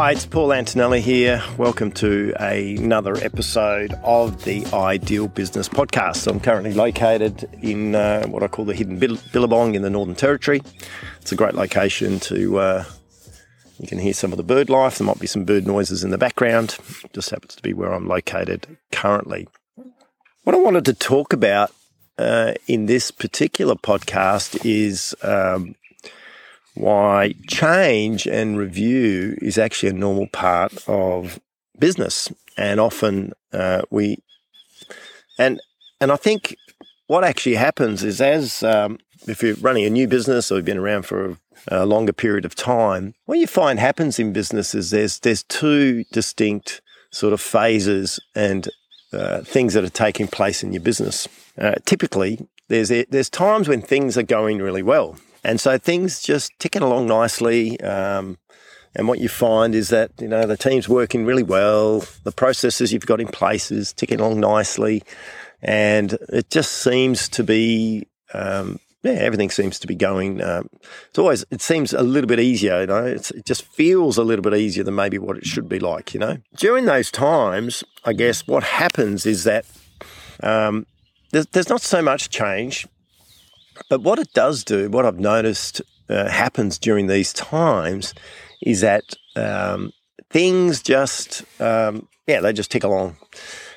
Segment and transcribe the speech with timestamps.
[0.00, 1.42] Hi, it's Paul Antonelli here.
[1.56, 6.28] Welcome to another episode of the Ideal Business Podcast.
[6.28, 9.00] I'm currently located in uh, what I call the Hidden
[9.32, 10.62] Billabong in the Northern Territory.
[11.20, 12.84] It's a great location to, uh,
[13.80, 14.98] you can hear some of the bird life.
[14.98, 16.78] There might be some bird noises in the background.
[17.02, 19.48] It just happens to be where I'm located currently.
[20.44, 21.72] What I wanted to talk about
[22.18, 25.74] uh, in this particular podcast is um,
[26.78, 31.40] why change and review is actually a normal part of
[31.78, 32.32] business.
[32.56, 34.18] And often uh, we,
[35.38, 35.60] and,
[36.00, 36.56] and I think
[37.06, 40.78] what actually happens is as, um, if you're running a new business or you've been
[40.78, 41.36] around for
[41.68, 46.04] a, longer period of time, what you find happens in business is there's, there's two
[46.12, 48.68] distinct sort of phases and
[49.12, 51.26] uh, things that are taking place in your business.
[51.56, 55.16] Uh, typically, there's there's times when things are going really well,
[55.48, 57.80] and so things just ticking along nicely.
[57.80, 58.36] Um,
[58.94, 62.04] and what you find is that, you know, the team's working really well.
[62.24, 65.02] The processes you've got in place is ticking along nicely.
[65.62, 70.42] And it just seems to be, um, yeah, everything seems to be going.
[70.42, 70.68] Um,
[71.08, 74.24] it's always, it seems a little bit easier, you know, it's, it just feels a
[74.24, 76.36] little bit easier than maybe what it should be like, you know.
[76.56, 79.64] During those times, I guess what happens is that
[80.42, 80.84] um,
[81.30, 82.86] there's, there's not so much change
[83.88, 88.14] but what it does do, what I've noticed uh, happens during these times,
[88.62, 89.04] is that
[89.36, 89.92] um,
[90.30, 93.16] things just, um, yeah, they just tick along.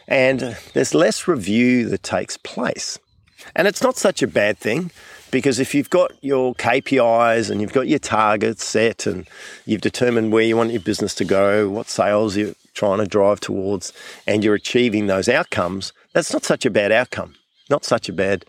[0.08, 3.00] And there's less review that takes place.
[3.56, 4.92] And it's not such a bad thing
[5.32, 9.28] because if you've got your KPIs and you've got your targets set and
[9.66, 13.40] you've determined where you want your business to go, what sales you're trying to drive
[13.40, 13.94] towards,
[14.28, 17.36] and you're achieving those outcomes, that's not such a bad outcome.
[17.70, 18.46] Not such a bad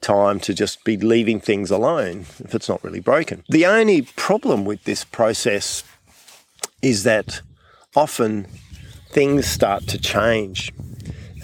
[0.00, 3.44] time to just be leaving things alone if it's not really broken.
[3.48, 5.84] The only problem with this process
[6.82, 7.42] is that
[7.94, 8.46] often
[9.10, 10.72] things start to change.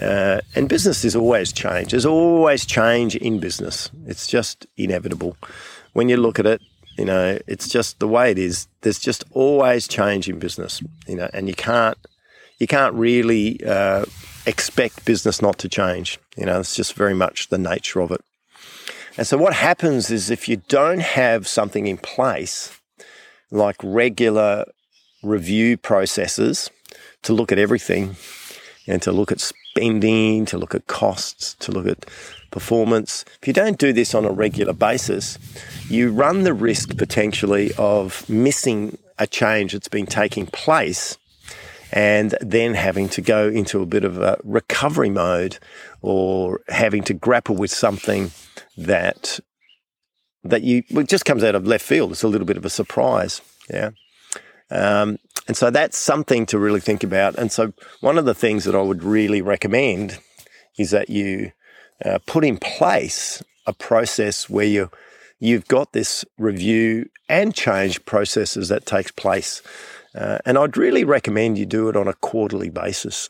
[0.01, 1.91] Uh, and business is always change.
[1.91, 3.91] There's always change in business.
[4.07, 5.37] It's just inevitable.
[5.95, 6.61] When you look at it,
[6.99, 8.69] you know, it's just the way it is.
[8.83, 11.99] There's just always change in business, you know, and you can't,
[12.59, 14.05] you can't really uh,
[14.47, 16.19] expect business not to change.
[16.37, 18.23] You know, it's just very much the nature of it.
[19.17, 22.79] And so what happens is if you don't have something in place,
[23.51, 24.67] like regular
[25.23, 26.71] review processes
[27.23, 28.17] to look at everything
[28.87, 32.07] and to look at spending, to look at costs, to look at
[32.51, 33.25] performance.
[33.41, 35.39] If you don't do this on a regular basis,
[35.89, 41.17] you run the risk potentially of missing a change that's been taking place
[41.93, 45.59] and then having to go into a bit of a recovery mode
[46.03, 48.31] or having to grapple with something
[48.77, 49.41] that
[50.45, 52.13] that you it just comes out of left field.
[52.13, 53.91] It's a little bit of a surprise, yeah.
[54.71, 57.37] Um, and so that's something to really think about.
[57.37, 60.19] And so one of the things that I would really recommend
[60.77, 61.53] is that you
[62.05, 64.91] uh, put in place a process where you
[65.39, 69.63] you've got this review and change processes that takes place.
[70.17, 73.29] Uh, and I'd really recommend you do it on a quarterly basis.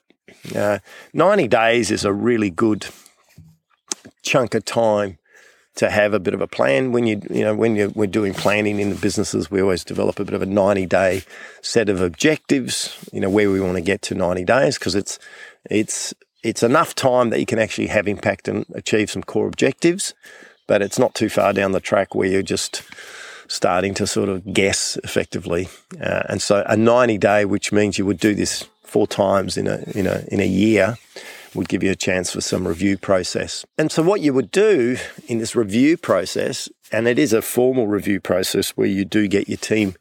[0.55, 0.79] Uh,
[1.13, 2.87] 90 days is a really good
[4.23, 5.19] chunk of time
[5.77, 6.93] to have a bit of a plan.
[6.93, 10.19] When you, you know, when you, we're doing planning in the businesses, we always develop
[10.19, 11.23] a bit of a 90 day
[11.61, 15.19] set of objectives, you know, where we want to get to 90 days because it's,
[15.69, 20.15] it's, it's enough time that you can actually have impact and achieve some core objectives,
[20.67, 22.83] but it's not too far down the track where you're just
[23.49, 25.69] starting to sort of guess effectively.
[26.01, 29.67] Uh, and so a 90 day, which means you would do this four times in
[29.67, 30.97] a, in a, in a year,
[31.55, 33.65] would give you a chance for some review process.
[33.79, 37.87] And so, what you would do in this review process, and it is a formal
[37.87, 39.95] review process where you do get your team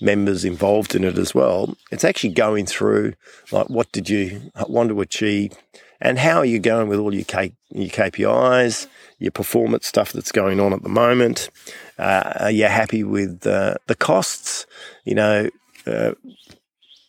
[0.00, 3.14] members involved in it as well, it's actually going through
[3.50, 5.52] like what did you want to achieve
[6.00, 8.86] and how are you going with all your, K, your KPIs,
[9.18, 11.50] your performance stuff that's going on at the moment.
[11.98, 14.66] Uh, are you happy with uh, the costs?
[15.04, 15.50] You know,
[15.86, 16.12] uh,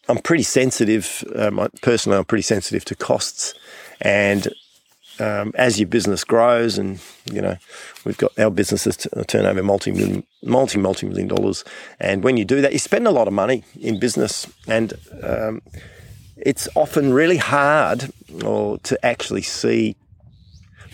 [0.08, 1.24] I'm pretty sensitive.
[1.36, 3.54] Um, personally, I'm pretty sensitive to costs,
[4.02, 4.48] and
[5.20, 7.00] um, as your business grows, and
[7.32, 7.58] you know,
[8.06, 11.64] we've got our businesses t- uh, turn over multi multi multi million dollars,
[12.00, 15.62] and when you do that, you spend a lot of money in business, and um,
[16.38, 18.12] it's often really hard
[18.44, 19.96] or to actually see.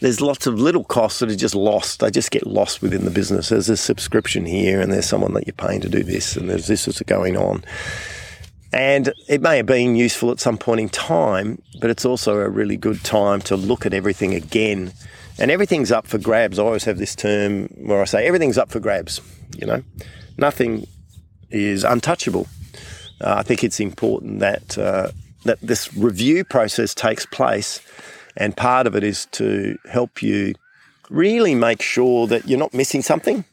[0.02, 2.00] There's lots of little costs that are just lost.
[2.00, 3.50] They just get lost within the business.
[3.50, 6.68] There's a subscription here, and there's someone that you're paying to do this, and there's
[6.68, 7.64] this that's going on
[8.76, 12.50] and it may have been useful at some point in time, but it's also a
[12.50, 14.92] really good time to look at everything again.
[15.40, 16.60] And everything's up for grabs.
[16.60, 19.22] I always have this term where I say everything's up for grabs,
[19.58, 19.82] you know,
[20.38, 20.88] nothing
[21.50, 22.48] is untouchable.
[23.22, 25.12] uh, I think it's important that uh,
[25.46, 27.80] that this review process takes place,
[28.38, 30.54] and part of it is to help you
[31.10, 33.46] really make sure that you're not missing something,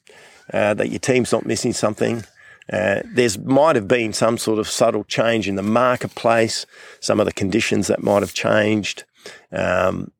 [0.52, 2.24] uh, that your team's not missing something.
[2.72, 6.64] Uh, there's might have been some sort of subtle change in the marketplace,
[7.00, 9.04] some of the conditions that might have changed,
[9.50, 10.10] um,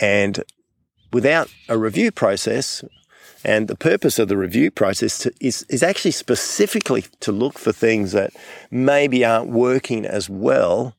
[0.00, 0.42] and
[1.12, 2.82] without a review process,
[3.44, 7.72] and the purpose of the review process to, is, is actually specifically to look for
[7.72, 8.32] things that
[8.70, 10.96] maybe aren't working as well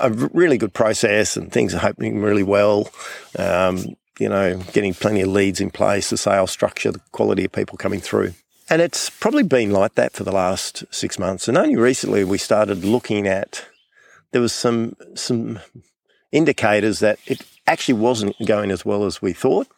[0.00, 2.90] a really good process and things are happening really well.
[3.38, 7.52] Um, you know, getting plenty of leads in place, the sales structure, the quality of
[7.52, 8.34] people coming through.
[8.68, 11.46] And it's probably been like that for the last six months.
[11.46, 13.64] And only recently we started looking at
[14.32, 15.58] there was some some
[16.32, 19.68] indicators that it actually wasn't going as well as we thought.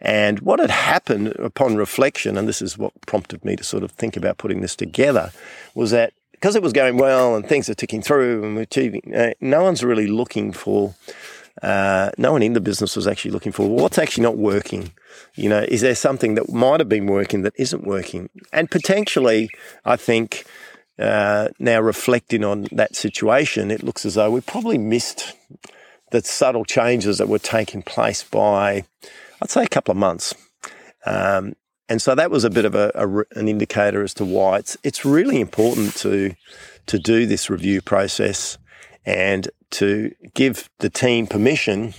[0.00, 3.90] And what had happened upon reflection, and this is what prompted me to sort of
[3.92, 5.30] think about putting this together,
[5.74, 9.14] was that because it was going well and things are ticking through and we're achieving,
[9.14, 10.94] uh, no one's really looking for,
[11.62, 14.90] uh, no one in the business was actually looking for what's actually not working.
[15.34, 18.30] You know, is there something that might have been working that isn't working?
[18.54, 19.50] And potentially,
[19.84, 20.46] I think
[21.00, 25.32] uh, now reflecting on that situation, it looks as though we probably missed
[26.10, 28.84] the subtle changes that were taking place by,
[29.40, 30.34] I'd say, a couple of months.
[31.06, 31.54] Um,
[31.88, 34.76] and so that was a bit of a, a, an indicator as to why it's
[34.84, 36.34] it's really important to
[36.86, 38.58] to do this review process
[39.04, 41.94] and to give the team permission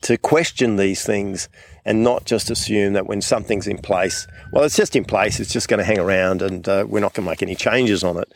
[0.00, 1.48] to question these things
[1.84, 5.52] and not just assume that when something's in place, well, it's just in place, it's
[5.52, 8.16] just going to hang around and uh, we're not going to make any changes on
[8.16, 8.32] it.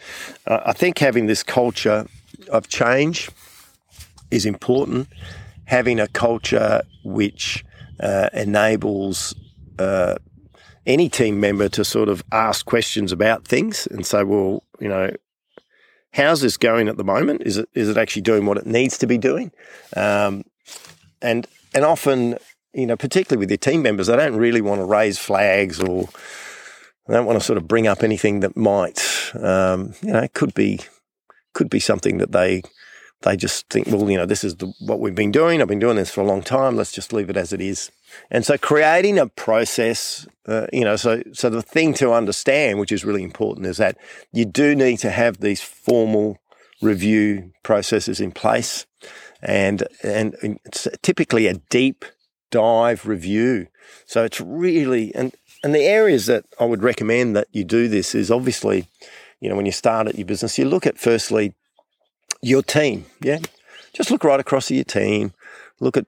[0.47, 2.07] Uh, I think having this culture
[2.51, 3.31] of change
[4.31, 5.09] is important.
[5.65, 7.65] Having a culture which
[8.01, 9.35] uh, enables
[9.79, 10.17] uh,
[10.87, 15.11] any team member to sort of ask questions about things and say, well, you know,
[16.13, 17.43] how's this going at the moment?
[17.45, 19.53] Is it is it actually doing what it needs to be doing?
[19.97, 20.45] Um,
[21.21, 22.39] and and often
[22.73, 26.09] you know, particularly with your team members, they don't really want to raise flags or
[27.07, 29.01] they don't want to sort of bring up anything that might,
[29.41, 30.81] um, you know, could be
[31.55, 32.63] could be something that they
[33.23, 35.61] they just think, well, you know, this is the, what we've been doing.
[35.61, 36.77] I've been doing this for a long time.
[36.77, 37.91] Let's just leave it as it is.
[38.31, 42.93] And so, creating a process, uh, you know, so so the thing to understand, which
[42.93, 43.97] is really important, is that
[44.33, 46.39] you do need to have these formal
[46.81, 48.87] review processes in place,
[49.43, 52.05] and and it's typically a deep
[52.51, 53.69] dive review.
[54.07, 58.15] So it's really and and the areas that I would recommend that you do this
[58.15, 58.87] is obviously,
[59.41, 61.55] you know, when you start at your business, you look at firstly
[62.43, 63.07] your team.
[63.21, 63.39] Yeah,
[63.93, 65.33] just look right across at your team.
[65.81, 66.07] Look at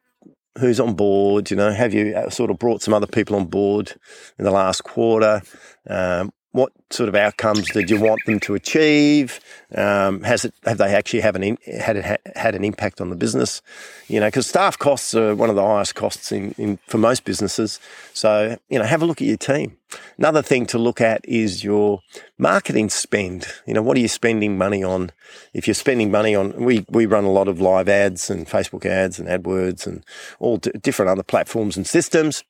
[0.59, 1.50] who's on board.
[1.50, 3.94] You know, have you uh, sort of brought some other people on board
[4.38, 5.42] in the last quarter?
[5.88, 9.38] Um, what sort of outcomes did you want them to achieve?
[9.75, 13.09] Um, has it have they actually have an in, had it had an impact on
[13.09, 13.62] the business?
[14.09, 17.25] You know, because staff costs are one of the highest costs in, in, for most
[17.25, 17.78] businesses.
[18.12, 19.76] So you know, have a look at your team.
[20.19, 22.00] Another thing to look at is your
[22.38, 23.47] marketing spend.
[23.66, 25.11] You know, what are you spending money on?
[25.54, 28.85] If you're spending money on, we we run a lot of live ads and Facebook
[28.85, 30.04] ads and AdWords and
[30.40, 32.42] all d- different other platforms and systems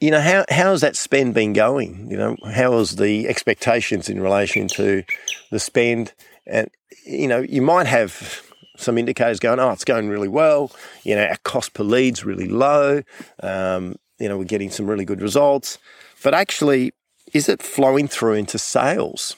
[0.00, 2.10] you know, how, has that spend been going?
[2.10, 5.04] You know, how has the expectations in relation to
[5.50, 6.14] the spend?
[6.46, 6.70] And,
[7.04, 8.42] you know, you might have
[8.78, 10.72] some indicators going, oh, it's going really well.
[11.04, 13.02] You know, our cost per lead's really low.
[13.42, 15.78] Um, you know, we're getting some really good results.
[16.22, 16.92] But actually,
[17.34, 19.36] is it flowing through into sales?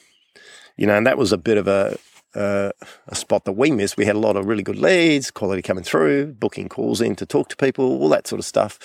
[0.76, 1.98] You know, and that was a bit of a,
[2.36, 2.70] uh,
[3.08, 3.96] a spot that we missed.
[3.96, 7.26] We had a lot of really good leads, quality coming through, booking calls in to
[7.26, 8.78] talk to people, all that sort of stuff.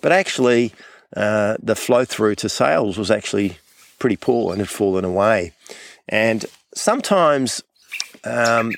[0.00, 0.72] But actually,
[1.16, 3.58] uh, the flow through to sales was actually
[3.98, 5.52] pretty poor and had fallen away.
[6.08, 6.44] And
[6.74, 7.62] sometimes
[8.24, 8.72] um,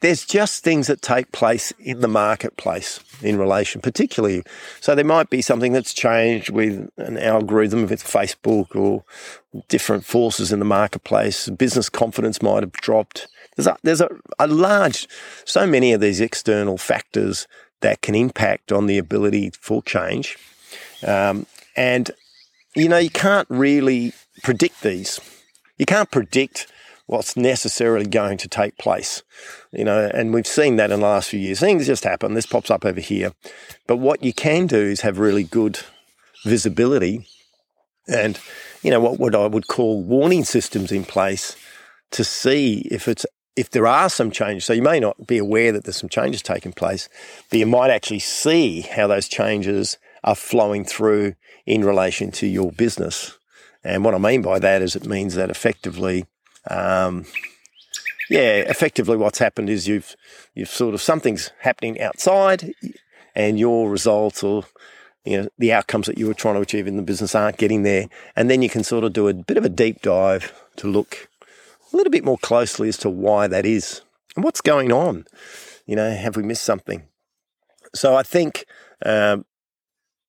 [0.00, 4.42] there's just things that take place in the marketplace in relation, particularly.
[4.80, 9.04] So there might be something that's changed with an algorithm, if it's Facebook or
[9.68, 11.48] different forces in the marketplace.
[11.48, 13.26] Business confidence might have dropped.
[13.56, 15.08] There's a, there's a, a large,
[15.46, 17.48] so many of these external factors
[17.80, 20.36] that can impact on the ability for change.
[21.06, 21.46] Um,
[21.76, 22.10] and,
[22.74, 25.20] you know, you can't really predict these.
[25.78, 26.66] You can't predict
[27.06, 29.22] what's necessarily going to take place.
[29.72, 31.60] You know, and we've seen that in the last few years.
[31.60, 32.34] Things just happen.
[32.34, 33.32] This pops up over here.
[33.86, 35.80] But what you can do is have really good
[36.44, 37.26] visibility
[38.08, 38.38] and,
[38.82, 41.56] you know, what, what I would call warning systems in place
[42.12, 45.72] to see if it's if there are some changes, so you may not be aware
[45.72, 47.08] that there's some changes taking place,
[47.48, 52.72] but you might actually see how those changes are flowing through in relation to your
[52.72, 53.38] business.
[53.82, 56.26] And what I mean by that is it means that effectively
[56.70, 57.24] um,
[58.28, 60.16] yeah, effectively what's happened is you've
[60.54, 62.72] you've sort of something's happening outside,
[63.34, 64.64] and your results or
[65.24, 67.82] you know the outcomes that you were trying to achieve in the business aren't getting
[67.82, 70.88] there, and then you can sort of do a bit of a deep dive to
[70.88, 71.28] look
[71.92, 74.02] a little bit more closely as to why that is
[74.34, 75.24] and what's going on.
[75.86, 77.04] You know, have we missed something?
[77.94, 78.66] So I think
[79.04, 79.44] um,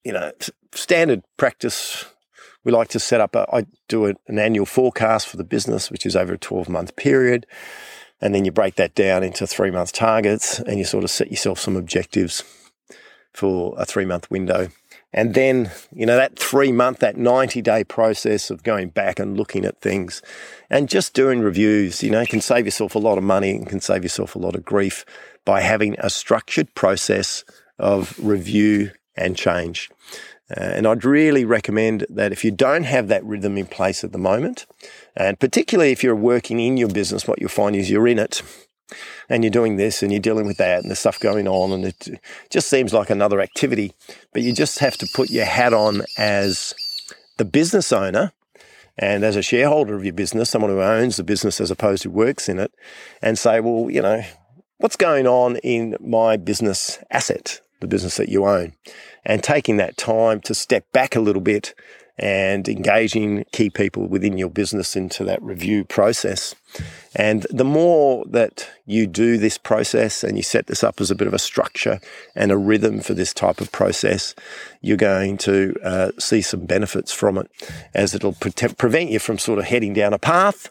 [0.08, 0.32] you know
[0.74, 2.06] standard practice
[2.68, 5.90] we like to set up a, I do a, an annual forecast for the business,
[5.90, 7.46] which is over a 12 month period.
[8.20, 11.32] And then you break that down into three month targets and you sort of set
[11.32, 12.44] yourself some objectives
[13.34, 14.68] for a three month window.
[15.14, 19.38] And then, you know, that three month, that 90 day process of going back and
[19.38, 20.22] looking at things
[20.70, 23.80] and just doing reviews, you know, can save yourself a lot of money and can
[23.80, 25.06] save yourself a lot of grief
[25.46, 27.46] by having a structured process
[27.80, 29.90] of review and change.
[30.50, 34.14] Uh, and I'd really recommend that if you don't have that rhythm in place at
[34.14, 34.66] the moment,
[35.16, 38.42] and particularly if you're working in your business, what you'll find is you're in it
[39.30, 41.84] and you're doing this and you're dealing with that and there's stuff going on and
[41.84, 43.92] it just seems like another activity.
[44.32, 46.74] But you just have to put your hat on as
[47.38, 48.32] the business owner
[48.98, 52.10] and as a shareholder of your business, someone who owns the business as opposed to
[52.10, 52.72] works in it,
[53.22, 54.24] and say, well, you know,
[54.78, 58.74] what's going on in my business asset, the business that you own?
[59.26, 61.76] and taking that time to step back a little bit
[62.20, 66.56] and engaging key people within your business into that review process.
[67.16, 71.16] And the more that you do this process and you set this up as a
[71.16, 72.00] bit of a structure
[72.36, 74.36] and a rhythm for this type of process,
[74.82, 77.50] you're going to uh, see some benefits from it
[77.94, 80.70] as it'll pre- prevent you from sort of heading down a path,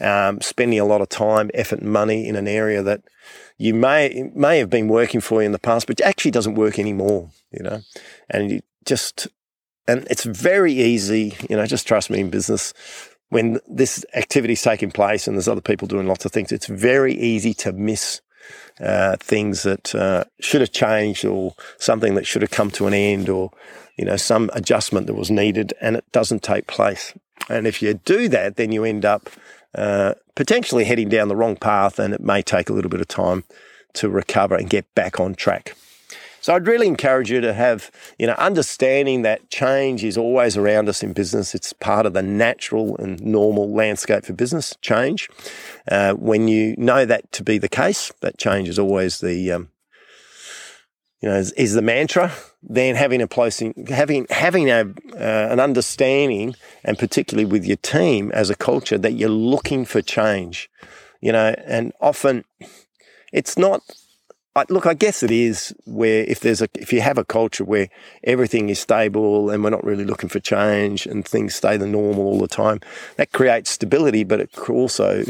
[0.00, 3.02] um, spending a lot of time, effort, and money in an area that
[3.56, 6.78] you may may have been working for you in the past, but actually doesn't work
[6.78, 7.30] anymore.
[7.52, 7.80] You know,
[8.28, 9.28] and you just
[9.86, 11.36] and it's very easy.
[11.48, 12.72] You know, just trust me in business.
[13.30, 16.66] When this activity is taking place and there's other people doing lots of things, it's
[16.66, 18.20] very easy to miss
[18.80, 22.92] uh, things that uh, should have changed or something that should have come to an
[22.92, 23.50] end or
[23.96, 27.14] you know some adjustment that was needed and it doesn't take place.
[27.48, 29.30] And if you do that, then you end up
[29.74, 33.08] uh, potentially heading down the wrong path, and it may take a little bit of
[33.08, 33.44] time
[33.94, 35.76] to recover and get back on track.
[36.44, 40.90] So I'd really encourage you to have, you know, understanding that change is always around
[40.90, 41.54] us in business.
[41.54, 45.30] It's part of the natural and normal landscape for business change.
[45.90, 49.70] Uh, when you know that to be the case, that change is always the um,
[51.22, 52.30] you know, is, is the mantra,
[52.62, 54.80] then having a place, having having a
[55.14, 60.02] uh, an understanding, and particularly with your team as a culture that you're looking for
[60.02, 60.68] change,
[61.22, 62.44] you know, and often
[63.32, 63.80] it's not.
[64.68, 67.88] Look, I guess it is where if there's a if you have a culture where
[68.22, 72.24] everything is stable and we're not really looking for change and things stay the normal
[72.24, 72.80] all the time,
[73.16, 75.24] that creates stability, but it also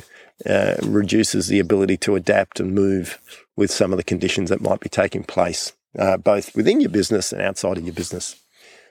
[0.49, 3.19] uh, reduces the ability to adapt and move
[3.57, 7.33] with some of the conditions that might be taking place uh, both within your business
[7.33, 8.37] and outside of your business.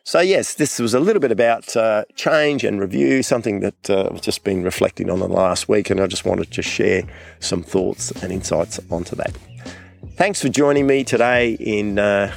[0.05, 4.09] So, yes, this was a little bit about uh, change and review, something that uh,
[4.11, 7.03] I've just been reflecting on the last week, and I just wanted to share
[7.39, 9.33] some thoughts and insights onto that.
[10.11, 12.33] Thanks for joining me today in uh,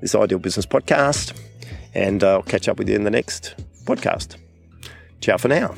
[0.00, 1.38] this Ideal Business podcast.
[1.94, 4.36] And uh, I'll catch up with you in the next podcast.
[5.20, 5.74] Ciao for now.